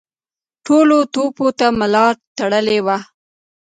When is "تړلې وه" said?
2.37-2.97